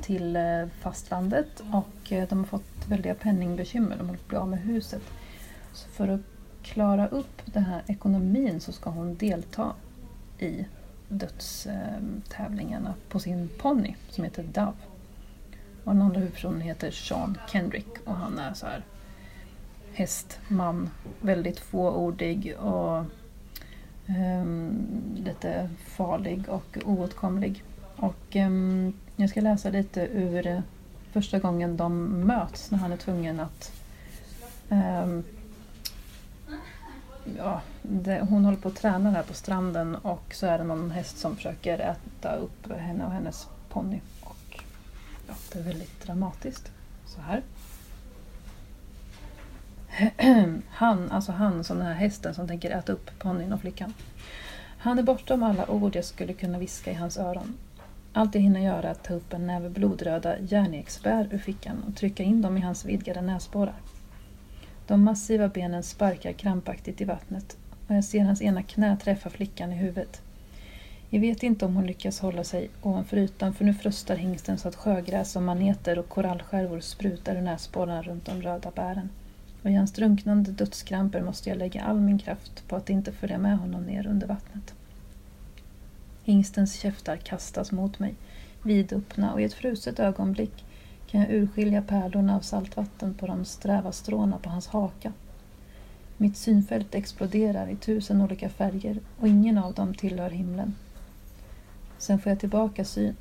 till 0.05 0.37
eh, 0.37 0.67
fastlandet 0.81 1.63
och 1.73 2.13
eh, 2.13 2.29
de 2.29 2.39
har 2.39 2.47
fått 2.47 2.89
väldiga 2.89 3.15
penningbekymmer. 3.15 3.97
De 3.97 4.07
håller 4.07 4.19
på 4.19 4.25
att 4.25 4.29
bli 4.29 4.39
av 4.39 4.49
med 4.49 4.59
huset. 4.59 5.03
Så 5.73 5.89
för 5.89 6.09
att 6.09 6.21
klara 6.63 7.09
upp 7.09 7.43
den 7.45 7.65
här 7.65 7.83
ekonomin 7.87 8.61
så 8.61 8.73
ska 8.73 8.91
hon 8.91 9.15
delta 9.15 9.73
i 10.39 10.67
dödstävlingarna 11.09 12.95
på 13.09 13.19
sin 13.19 13.49
ponny 13.59 13.95
som 14.09 14.25
heter 14.25 14.43
Dove. 14.43 14.73
Och 15.85 15.93
den 15.93 16.03
andra 16.03 16.19
huvudpersonen 16.19 16.61
heter 16.61 16.91
Sean 16.91 17.39
Kendrick 17.53 17.89
och 18.05 18.15
han 18.15 18.39
är 18.39 18.55
så 18.55 18.67
här 18.67 18.85
hästman, 19.93 20.91
väldigt 21.21 21.61
fåordig 21.61 22.57
och 22.59 23.05
um, 24.09 24.87
lite 25.17 25.71
farlig 25.87 26.49
och 26.49 26.79
oåtkomlig. 26.85 27.63
Och 27.97 28.37
um, 28.37 28.93
jag 29.17 29.31
ska 29.31 29.41
läsa 29.41 29.71
lite 29.71 30.01
ur 30.01 30.47
eh, 30.47 30.61
första 31.13 31.39
gången 31.39 31.77
de 31.77 32.05
möts 32.27 32.71
när 32.71 32.79
han 32.79 32.93
är 32.93 32.97
tvungen 32.97 33.41
att 33.41 33.73
ehm, 34.69 35.25
ja, 37.37 37.61
det, 37.83 38.21
hon 38.21 38.45
håller 38.45 38.59
på 38.59 38.69
att 38.69 38.77
träna 38.77 39.11
här 39.11 39.23
på 39.23 39.35
stranden 39.35 39.95
och 39.95 40.35
så 40.35 40.47
är 40.47 40.59
det 40.59 40.65
någon 40.65 40.91
häst 40.91 41.19
som 41.19 41.37
försöker 41.37 41.79
äta 41.79 42.37
upp 42.37 42.73
henne 42.73 43.05
och 43.05 43.13
hennes 43.13 43.49
ponny. 43.69 44.01
Och 44.21 44.63
ja, 45.29 45.35
det 45.53 45.59
är 45.59 45.63
väldigt 45.63 46.03
dramatiskt. 46.03 46.73
Så 47.07 47.21
här. 47.21 47.43
Han, 50.69 51.11
alltså 51.11 51.33
han 51.33 51.65
som 51.65 51.79
den 51.79 51.87
här 51.87 51.95
hästen 51.95 52.35
som 52.35 52.49
tänker 52.49 52.71
äta 52.71 52.93
upp 52.93 53.19
ponnyn 53.19 53.53
och 53.53 53.61
flickan. 53.61 53.95
Han 54.79 54.99
är 54.99 55.03
bortom 55.03 55.43
alla 55.43 55.71
ord 55.71 55.97
jag 55.97 56.05
skulle 56.05 56.33
kunna 56.33 56.59
viska 56.59 56.91
i 56.91 56.95
hans 56.95 57.19
öron. 57.19 57.55
Allt 58.17 58.35
jag 58.35 58.43
hinner 58.43 58.61
göra 58.61 58.89
är 58.89 58.93
att 58.93 59.05
ta 59.05 59.15
upp 59.15 59.33
en 59.33 59.47
näve 59.47 59.69
blodröda 59.71 60.39
järnexbär 60.39 61.29
ur 61.31 61.39
fickan 61.39 61.85
och 61.89 61.97
trycka 61.97 62.23
in 62.23 62.43
dem 62.43 62.57
i 62.57 62.61
hans 62.61 62.85
vidgade 62.85 63.21
näsborrar. 63.21 63.81
De 64.87 65.05
massiva 65.05 65.49
benen 65.49 65.83
sparkar 65.83 66.33
krampaktigt 66.33 67.01
i 67.01 67.05
vattnet 67.05 67.57
och 67.89 67.95
jag 67.95 68.05
ser 68.05 68.25
hans 68.25 68.43
ena 68.43 68.63
knä 68.63 68.97
träffa 68.97 69.31
flickan 69.31 69.73
i 69.73 69.77
huvudet. 69.77 70.23
Jag 71.11 71.21
vet 71.21 71.43
inte 71.43 71.65
om 71.65 71.75
hon 71.77 71.87
lyckas 71.87 72.21
hålla 72.21 72.45
sig 72.45 72.71
ovanför 72.83 73.17
ytan 73.17 73.55
för 73.55 73.65
nu 73.65 73.75
frustar 73.75 74.17
hingsten 74.17 74.59
så 74.59 74.69
att 74.69 74.75
sjögräs 74.77 75.37
och 75.37 75.43
maneter 75.43 75.99
och 75.99 76.09
korallskärvor 76.09 76.81
sprutar 76.81 77.37
ur 77.37 77.43
näsborrarna 77.43 78.03
runt 78.03 78.25
de 78.25 78.43
röda 78.43 78.71
bären. 78.71 79.09
Och 79.63 79.71
i 79.71 79.75
hans 79.75 79.93
drunknande 79.93 80.51
dödskramper 80.51 81.23
måste 81.23 81.49
jag 81.49 81.59
lägga 81.59 81.83
all 81.83 82.01
min 82.01 82.19
kraft 82.19 82.69
på 82.69 82.77
att 82.77 82.91
inte 82.91 83.13
följa 83.13 83.39
med 83.39 83.59
honom 83.59 83.83
ner 83.83 84.07
under 84.07 84.27
vattnet. 84.27 84.75
Hingstens 86.25 86.75
käftar 86.75 87.17
kastas 87.17 87.73
mot 87.73 87.99
mig, 87.99 88.15
vidöppna 88.63 89.33
och 89.33 89.41
i 89.41 89.45
ett 89.45 89.53
fruset 89.53 90.01
ögonblick 90.01 90.65
kan 91.07 91.21
jag 91.21 91.31
urskilja 91.31 91.83
pärlorna 91.83 92.37
av 92.37 92.41
saltvatten 92.41 93.15
på 93.15 93.27
de 93.27 93.45
sträva 93.45 93.93
stråna 93.93 94.39
på 94.39 94.51
hans 94.51 94.67
haka. 94.67 95.13
Mitt 96.17 96.37
synfält 96.37 96.95
exploderar 96.95 97.69
i 97.69 97.77
tusen 97.77 98.23
olika 98.23 98.49
färger 98.49 99.01
och 99.21 99.29
ingen 99.29 99.59
av 99.59 99.75
dem 99.75 99.95
tillhör 99.95 100.31
himlen. 100.31 100.75
Sen 101.99 102.19
får 102.19 102.31
jag 102.31 102.41
tillbaka 102.41 102.85
syn. 102.85 103.17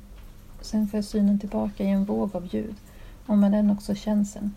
Sen 0.60 0.88
får 0.88 0.98
jag 0.98 1.04
synen 1.04 1.38
tillbaka 1.38 1.84
i 1.84 1.90
en 1.90 2.04
våg 2.04 2.36
av 2.36 2.54
ljud 2.54 2.74
och 3.26 3.38
med 3.38 3.52
den 3.52 3.70
också 3.70 3.94
känseln. 3.94 4.54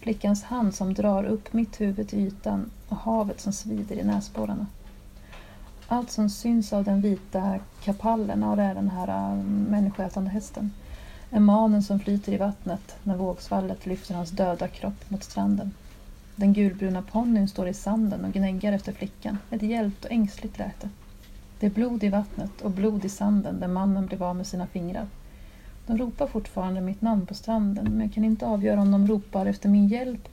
Flickans 0.00 0.42
hand 0.42 0.74
som 0.74 0.94
drar 0.94 1.24
upp 1.24 1.52
mitt 1.52 1.80
huvud 1.80 2.08
till 2.08 2.18
ytan 2.18 2.70
och 2.88 2.96
havet 2.96 3.40
som 3.40 3.52
svider 3.52 3.96
i 3.96 4.04
näsborrarna. 4.04 4.66
Allt 5.92 6.10
som 6.10 6.30
syns 6.30 6.72
av 6.72 6.84
den 6.84 7.00
vita 7.00 7.58
kapallen 7.84 8.42
och 8.42 8.56
det 8.56 8.62
är 8.62 8.74
den 8.74 8.90
här 8.90 9.08
äh, 9.08 9.44
människoätande 9.44 10.30
hästen 10.30 10.70
Emanen 11.30 11.44
manen 11.44 11.82
som 11.82 12.00
flyter 12.00 12.32
i 12.32 12.36
vattnet 12.36 12.96
när 13.02 13.16
vågsvallet 13.16 13.86
lyfter 13.86 14.14
hans 14.14 14.30
döda 14.30 14.68
kropp 14.68 15.10
mot 15.10 15.24
stranden. 15.24 15.74
Den 16.36 16.52
gulbruna 16.52 17.02
ponnyn 17.02 17.48
står 17.48 17.68
i 17.68 17.74
sanden 17.74 18.24
och 18.24 18.32
gnäggar 18.32 18.72
efter 18.72 18.92
flickan. 18.92 19.38
Ett 19.50 19.62
hjälpt 19.62 20.04
och 20.04 20.10
ängsligt 20.10 20.58
läte. 20.58 20.88
Det 21.60 21.66
är 21.66 21.70
blod 21.70 22.04
i 22.04 22.08
vattnet 22.08 22.60
och 22.60 22.70
blod 22.70 23.04
i 23.04 23.08
sanden 23.08 23.60
där 23.60 23.68
mannen 23.68 24.06
blev 24.06 24.22
av 24.22 24.36
med 24.36 24.46
sina 24.46 24.66
fingrar. 24.66 25.06
De 25.86 25.98
ropar 25.98 26.26
fortfarande 26.26 26.80
mitt 26.80 27.02
namn 27.02 27.26
på 27.26 27.34
stranden 27.34 27.86
men 27.90 28.00
jag 28.00 28.12
kan 28.12 28.24
inte 28.24 28.46
avgöra 28.46 28.80
om 28.80 28.90
de 28.90 29.06
ropar 29.06 29.46
efter 29.46 29.68
min 29.68 29.88
hjälp 29.88 30.28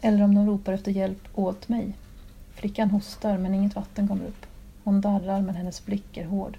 eller 0.00 0.24
om 0.24 0.34
de 0.34 0.46
ropar 0.46 0.72
efter 0.72 0.92
hjälp 0.92 1.28
åt 1.34 1.68
mig. 1.68 1.96
Flickan 2.54 2.90
hostar 2.90 3.38
men 3.38 3.54
inget 3.54 3.76
vatten 3.76 4.08
kommer 4.08 4.24
upp. 4.24 4.47
Hon 4.88 5.00
darrar 5.00 5.42
men 5.42 5.54
hennes 5.56 5.84
blick 5.84 6.16
är 6.16 6.24
hård. 6.24 6.58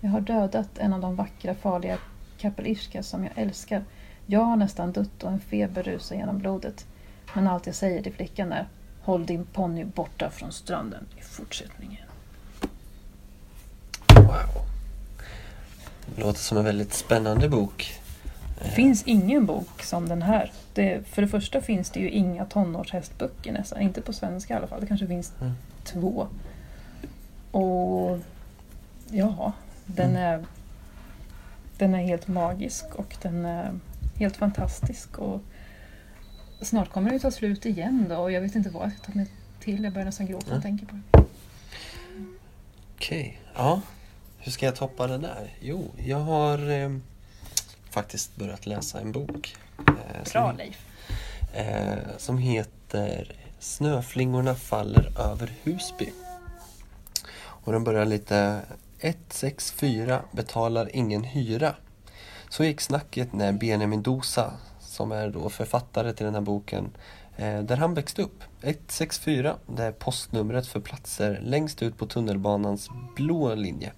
Jag 0.00 0.10
har 0.10 0.20
dödat 0.20 0.78
en 0.78 0.92
av 0.92 1.00
de 1.00 1.16
vackra 1.16 1.54
farliga 1.54 1.98
kapelirska 2.38 3.02
som 3.02 3.24
jag 3.24 3.32
älskar. 3.36 3.84
Jag 4.26 4.40
har 4.40 4.56
nästan 4.56 4.92
dött 4.92 5.22
och 5.22 5.30
en 5.30 5.40
feber 5.40 5.82
rusar 5.82 6.16
genom 6.16 6.38
blodet. 6.38 6.86
Men 7.34 7.48
allt 7.48 7.66
jag 7.66 7.74
säger 7.74 8.02
till 8.02 8.12
flickan 8.12 8.52
är 8.52 8.68
Håll 9.02 9.26
din 9.26 9.44
ponny 9.44 9.84
borta 9.84 10.30
från 10.30 10.52
stranden 10.52 11.06
i 11.18 11.22
fortsättningen. 11.22 12.06
Wow. 14.16 14.64
Det 16.14 16.22
låter 16.22 16.40
som 16.40 16.58
en 16.58 16.64
väldigt 16.64 16.92
spännande 16.94 17.48
bok. 17.48 18.00
Det 18.62 18.70
finns 18.70 19.02
ingen 19.02 19.46
bok 19.46 19.82
som 19.82 20.08
den 20.08 20.22
här. 20.22 20.52
Det, 20.74 21.08
för 21.08 21.22
det 21.22 21.28
första 21.28 21.60
finns 21.60 21.90
det 21.90 22.00
ju 22.00 22.10
inga 22.10 22.44
tonårshästböcker 22.44 23.52
nästan. 23.52 23.80
Inte 23.80 24.00
på 24.00 24.12
svenska 24.12 24.54
i 24.54 24.56
alla 24.56 24.66
fall. 24.66 24.80
Det 24.80 24.86
kanske 24.86 25.06
finns 25.06 25.32
Mm. 25.40 25.52
två. 25.84 26.28
Och 27.50 28.18
ja, 29.10 29.52
den 29.86 30.10
Mm. 30.10 30.22
är 30.22 30.46
den 31.78 31.94
är 31.94 32.02
helt 32.02 32.28
magisk 32.28 32.84
och 32.94 33.16
den 33.22 33.44
är 33.44 33.78
helt 34.16 34.36
fantastisk. 34.36 35.18
Och 35.18 35.40
snart 36.62 36.90
kommer 36.92 37.10
det 37.10 37.18
ta 37.18 37.30
slut 37.30 37.66
igen 37.66 38.06
då 38.08 38.16
och 38.16 38.32
jag 38.32 38.40
vet 38.40 38.54
inte 38.54 38.70
vad 38.70 38.82
jag 38.84 38.92
ska 38.92 39.02
ta 39.12 39.12
mig 39.18 39.26
till. 39.60 39.84
Jag 39.84 39.92
börjar 39.92 40.06
nästan 40.06 40.26
gråta 40.26 40.46
när 40.46 40.54
jag 40.54 40.62
tänker 40.62 40.86
på 40.86 40.94
det. 41.12 41.24
Okej, 42.96 43.40
ja. 43.54 43.80
Hur 44.38 44.52
ska 44.52 44.66
jag 44.66 44.76
toppa 44.76 45.06
det 45.06 45.18
där? 45.18 45.54
Jo, 45.60 45.90
jag 45.96 46.18
har 46.20 46.70
eh, 46.70 46.96
faktiskt 47.90 48.36
börjat 48.36 48.66
läsa 48.66 49.00
en 49.00 49.12
bok. 49.12 49.56
Eh, 49.78 50.24
som, 50.24 50.32
Bra 50.32 50.52
Leif. 50.52 50.86
eh, 51.54 51.98
som 52.18 52.38
heter 52.38 53.32
Snöflingorna 53.58 54.54
faller 54.54 55.20
över 55.20 55.52
Husby. 55.62 56.12
Och 57.64 57.72
den 57.72 57.84
börjar 57.84 58.04
lite 58.04 58.62
164 59.00 60.22
betalar 60.32 60.96
ingen 60.96 61.24
hyra. 61.24 61.74
Så 62.48 62.64
gick 62.64 62.80
snacket 62.80 63.32
när 63.32 63.52
Benjamin 63.52 64.02
Dosa, 64.02 64.52
som 64.80 65.12
är 65.12 65.30
då 65.30 65.48
författare 65.48 66.12
till 66.12 66.24
den 66.24 66.34
här 66.34 66.40
boken, 66.40 66.90
eh, 67.36 67.62
där 67.62 67.76
han 67.76 67.94
växte 67.94 68.22
upp. 68.22 68.44
164, 68.62 69.56
det 69.66 69.84
är 69.84 69.92
postnumret 69.92 70.66
för 70.66 70.80
platser 70.80 71.40
längst 71.42 71.82
ut 71.82 71.98
på 71.98 72.06
tunnelbanans 72.06 72.88
blå 73.16 73.54
linje. 73.54 73.92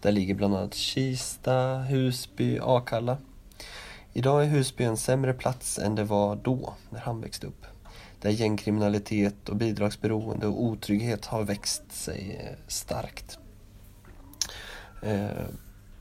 Där 0.00 0.12
ligger 0.12 0.34
bland 0.34 0.56
annat 0.56 0.74
Kista, 0.74 1.78
Husby, 1.78 2.58
Akalla. 2.62 3.16
Idag 4.12 4.44
är 4.44 4.48
Husby 4.48 4.84
en 4.84 4.96
sämre 4.96 5.34
plats 5.34 5.78
än 5.78 5.94
det 5.94 6.04
var 6.04 6.36
då, 6.36 6.74
när 6.90 7.00
han 7.00 7.20
växte 7.20 7.46
upp. 7.46 7.66
Där 8.20 8.30
gängkriminalitet 8.30 9.48
och 9.48 9.56
bidragsberoende 9.56 10.46
och 10.46 10.62
otrygghet 10.62 11.26
har 11.26 11.42
växt 11.42 11.92
sig 11.92 12.40
eh, 12.40 12.56
starkt. 12.66 13.38
Eh, 15.02 15.28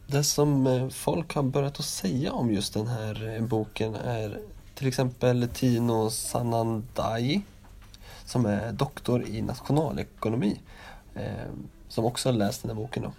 det 0.07 0.23
som 0.23 0.67
eh, 0.67 0.89
folk 0.89 1.35
har 1.35 1.43
börjat 1.43 1.79
att 1.79 1.85
säga 1.85 2.31
om 2.31 2.51
just 2.51 2.73
den 2.73 2.87
här 2.87 3.39
boken 3.41 3.95
är 3.95 4.39
till 4.75 4.87
exempel 4.87 5.47
Tino 5.53 6.09
Sanandaji 6.09 7.41
som 8.25 8.45
är 8.45 8.71
doktor 8.71 9.27
i 9.27 9.41
nationalekonomi 9.41 10.59
som 11.87 12.05
också 12.05 12.29
har 12.29 12.33
läst 12.33 12.61
den 12.61 12.69
här 12.69 12.75
boken. 12.75 13.03
Då. 13.03 13.11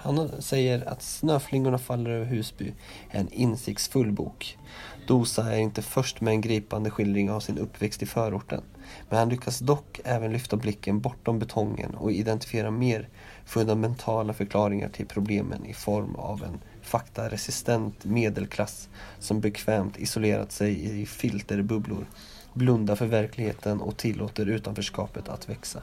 Han 0.00 0.42
säger 0.42 0.88
att 0.88 1.02
Snöflingorna 1.02 1.78
faller 1.78 2.10
över 2.10 2.26
Husby 2.26 2.72
är 3.10 3.20
en 3.20 3.32
insiktsfull 3.32 4.12
bok. 4.12 4.58
Dosa 5.06 5.52
är 5.52 5.58
inte 5.58 5.82
först 5.82 6.20
med 6.20 6.32
en 6.32 6.40
gripande 6.40 6.90
skildring 6.90 7.30
av 7.30 7.40
sin 7.40 7.58
uppväxt 7.58 8.02
i 8.02 8.06
förorten. 8.06 8.62
Men 9.08 9.18
han 9.18 9.28
lyckas 9.28 9.58
dock 9.58 10.00
även 10.04 10.32
lyfta 10.32 10.56
blicken 10.56 11.00
bortom 11.00 11.38
betongen 11.38 11.94
och 11.94 12.12
identifiera 12.12 12.70
mer 12.70 13.08
fundamentala 13.44 14.32
förklaringar 14.32 14.88
till 14.88 15.06
problemen 15.06 15.66
i 15.66 15.74
form 15.74 16.14
av 16.14 16.44
en 16.44 16.60
faktaresistent 16.82 18.04
medelklass 18.04 18.88
som 19.18 19.40
bekvämt 19.40 19.98
isolerat 19.98 20.52
sig 20.52 21.00
i 21.00 21.06
filterbubblor, 21.06 22.06
blundar 22.52 22.96
för 22.96 23.06
verkligheten 23.06 23.80
och 23.80 23.96
tillåter 23.96 24.46
utanförskapet 24.46 25.28
att 25.28 25.48
växa. 25.48 25.82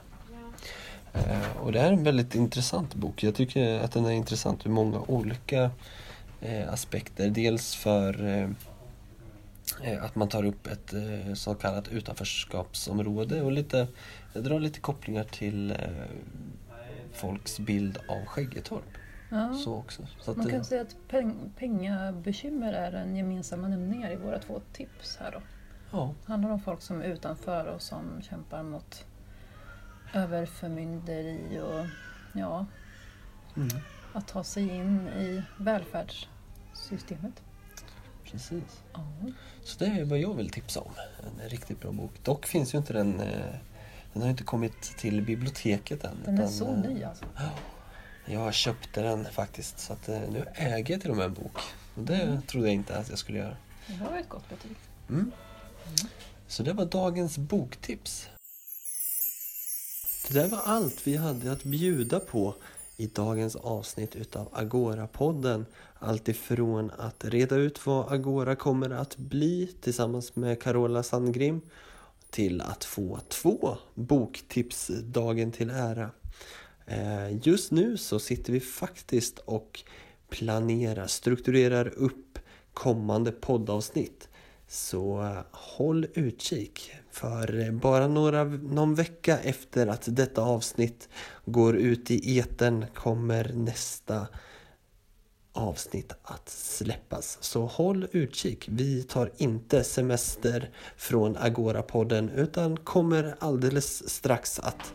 Eh, 1.13 1.57
och 1.61 1.71
det 1.71 1.79
är 1.79 1.91
en 1.91 2.03
väldigt 2.03 2.35
intressant 2.35 2.95
bok. 2.95 3.23
Jag 3.23 3.35
tycker 3.35 3.79
att 3.79 3.91
den 3.91 4.05
är 4.05 4.11
intressant 4.11 4.65
ur 4.65 4.69
många 4.69 4.99
olika 5.07 5.71
eh, 6.41 6.73
aspekter. 6.73 7.29
Dels 7.29 7.75
för 7.75 8.27
eh, 8.27 8.49
att 10.01 10.15
man 10.15 10.29
tar 10.29 10.45
upp 10.45 10.67
ett 10.67 10.93
eh, 10.93 11.33
så 11.33 11.55
kallat 11.55 11.87
utanförskapsområde 11.87 13.41
och 13.41 13.51
lite, 13.51 13.87
drar 14.33 14.59
lite 14.59 14.79
kopplingar 14.79 15.23
till 15.23 15.71
eh, 15.71 15.77
folks 17.13 17.59
bild 17.59 17.97
av 18.07 18.25
Skäggetorp. 18.25 18.97
Ja. 19.29 19.53
Så 19.53 19.75
också. 19.75 20.07
Så 20.19 20.33
Man 20.33 20.47
eh, 20.47 20.51
kan 20.51 20.65
säga 20.65 20.81
att 20.81 20.95
peng, 21.07 21.53
pengabekymmer 21.57 22.73
är 22.73 22.91
en 22.91 23.15
gemensamma 23.15 23.67
nämnare 23.67 24.13
i 24.13 24.15
våra 24.15 24.39
två 24.39 24.61
tips 24.73 25.17
här 25.17 25.31
då. 25.31 25.41
ja, 25.91 26.13
Det 26.25 26.31
handlar 26.31 26.51
om 26.51 26.59
folk 26.59 26.81
som 26.81 27.01
är 27.01 27.05
utanför 27.05 27.65
och 27.65 27.81
som 27.81 28.21
kämpar 28.21 28.63
mot 28.63 29.05
överförmynderi 30.13 31.59
och 31.59 31.85
ja, 32.39 32.65
mm, 33.55 33.69
att 34.13 34.27
ta 34.27 34.43
sig 34.43 34.69
in 34.69 35.07
i 35.07 35.43
välfärdssystemet. 35.57 37.43
Precis. 38.31 38.63
Ja. 38.93 39.07
Så 39.63 39.79
det 39.79 39.85
är 39.85 40.03
vad 40.05 40.19
jag 40.19 40.33
vill 40.33 40.49
tipsa 40.49 40.79
om. 40.81 40.91
En 41.43 41.49
riktigt 41.49 41.79
bra 41.81 41.91
bok. 41.91 42.11
Dock 42.23 42.45
finns 42.45 42.73
ju 42.73 42.77
inte 42.77 42.93
den, 42.93 43.19
eh, 43.19 43.55
den 44.13 44.21
har 44.23 44.29
inte 44.29 44.43
kommit 44.43 44.81
till 44.97 45.21
biblioteket 45.21 46.03
än. 46.03 46.17
Den 46.25 46.33
är 46.37 46.39
utan, 46.39 46.51
så 46.53 46.67
eh, 46.73 46.79
ny 46.79 47.03
alltså. 47.03 47.25
Jag 48.25 48.53
köpte 48.53 49.01
den 49.01 49.25
faktiskt 49.25 49.79
så 49.79 49.93
att 49.93 50.09
eh, 50.09 50.19
nu 50.29 50.45
äger 50.55 50.93
jag 50.93 51.01
till 51.01 51.11
och 51.11 51.17
med 51.17 51.25
en 51.25 51.33
bok. 51.33 51.57
Och 51.95 52.03
det 52.03 52.21
Mm. 52.21 52.41
trodde 52.41 52.67
jag 52.67 52.73
inte 52.73 52.97
att 52.97 53.09
jag 53.09 53.17
skulle 53.17 53.37
göra. 53.37 53.57
Det 53.87 54.03
var 54.11 54.17
ett 54.17 54.29
gott 54.29 54.49
betyg. 54.49 54.75
Mm. 55.09 55.31
Så 56.47 56.63
det 56.63 56.73
var 56.73 56.85
dagens 56.85 57.37
boktips. 57.37 58.29
Det 60.27 60.33
där 60.33 60.47
var 60.47 60.61
allt 60.65 61.07
vi 61.07 61.17
hade 61.17 61.51
att 61.51 61.63
bjuda 61.63 62.19
på 62.19 62.55
i 62.97 63.07
dagens 63.07 63.55
avsnitt 63.55 64.15
utav 64.15 64.49
Agora-podden. 64.53 65.65
Allt 65.99 66.27
ifrån 66.27 66.91
att 66.97 67.25
reda 67.25 67.55
ut 67.55 67.85
vad 67.85 68.13
Agora 68.13 68.55
kommer 68.55 68.89
att 68.89 69.17
bli 69.17 69.73
tillsammans 69.81 70.35
med 70.35 70.61
Carola 70.61 71.03
Sandgrim 71.03 71.61
till 72.29 72.61
att 72.61 72.83
få 72.83 73.19
två 73.27 73.77
boktips 73.93 74.91
dagen 75.03 75.51
till 75.51 75.69
ära. 75.69 76.11
Eh, 76.85 77.47
just 77.47 77.71
nu 77.71 77.97
så 77.97 78.19
sitter 78.19 78.53
vi 78.53 78.59
faktiskt 78.59 79.39
och 79.39 79.83
planerar, 80.29 81.07
strukturerar 81.07 81.87
upp 81.87 82.39
kommande 82.73 83.31
poddavsnitt. 83.31 84.27
Så 84.73 85.37
håll 85.51 86.07
utkik. 86.13 86.91
För 87.11 87.71
bara 87.71 88.07
några, 88.07 88.43
någon 88.43 88.95
vecka 88.95 89.39
efter 89.39 89.87
att 89.87 90.03
detta 90.05 90.41
avsnitt 90.41 91.09
går 91.45 91.75
ut 91.75 92.11
i 92.11 92.39
etern 92.39 92.85
kommer 92.93 93.51
nästa 93.53 94.27
avsnitt 95.53 96.13
att 96.23 96.49
släppas. 96.49 97.37
Så 97.41 97.65
håll 97.65 98.07
utkik. 98.11 98.67
Vi 98.71 99.03
tar 99.03 99.31
inte 99.37 99.83
semester 99.83 100.69
från 100.97 101.37
Agora-podden 101.37 102.29
utan 102.35 102.77
kommer 102.77 103.35
alldeles 103.39 104.09
strax 104.09 104.59
att 104.59 104.93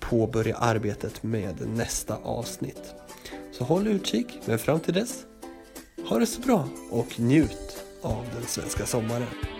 påbörja 0.00 0.56
arbetet 0.56 1.22
med 1.22 1.68
nästa 1.68 2.16
avsnitt. 2.16 2.94
Så 3.52 3.64
håll 3.64 3.86
utkik, 3.86 4.38
men 4.44 4.58
fram 4.58 4.80
till 4.80 4.94
dess, 4.94 5.26
ha 6.08 6.18
det 6.18 6.26
så 6.26 6.40
bra 6.40 6.68
och 6.90 7.20
njut 7.20 7.83
av 8.04 8.26
den 8.34 8.46
svenska 8.46 8.86
sommaren. 8.86 9.53